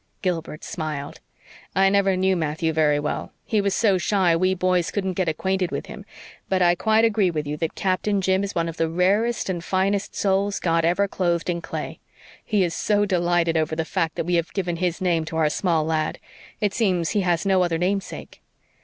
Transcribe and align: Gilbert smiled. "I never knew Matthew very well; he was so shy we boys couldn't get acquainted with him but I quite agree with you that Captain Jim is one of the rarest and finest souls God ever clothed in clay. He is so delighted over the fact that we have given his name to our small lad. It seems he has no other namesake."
Gilbert 0.23 0.63
smiled. 0.63 1.19
"I 1.75 1.87
never 1.91 2.17
knew 2.17 2.35
Matthew 2.35 2.73
very 2.73 2.99
well; 2.99 3.33
he 3.45 3.61
was 3.61 3.75
so 3.75 3.99
shy 3.99 4.35
we 4.35 4.55
boys 4.55 4.89
couldn't 4.89 5.13
get 5.13 5.29
acquainted 5.29 5.69
with 5.69 5.85
him 5.85 6.05
but 6.49 6.59
I 6.59 6.73
quite 6.73 7.05
agree 7.05 7.29
with 7.29 7.45
you 7.45 7.55
that 7.57 7.75
Captain 7.75 8.19
Jim 8.19 8.43
is 8.43 8.55
one 8.55 8.67
of 8.67 8.77
the 8.77 8.89
rarest 8.89 9.47
and 9.47 9.63
finest 9.63 10.15
souls 10.15 10.59
God 10.59 10.85
ever 10.85 11.07
clothed 11.07 11.51
in 11.51 11.61
clay. 11.61 11.99
He 12.43 12.63
is 12.63 12.73
so 12.73 13.05
delighted 13.05 13.55
over 13.55 13.75
the 13.75 13.85
fact 13.85 14.15
that 14.15 14.25
we 14.25 14.33
have 14.33 14.51
given 14.53 14.77
his 14.77 15.01
name 15.01 15.23
to 15.25 15.37
our 15.37 15.49
small 15.51 15.85
lad. 15.85 16.17
It 16.59 16.73
seems 16.73 17.11
he 17.11 17.21
has 17.21 17.45
no 17.45 17.61
other 17.61 17.77
namesake." 17.77 18.41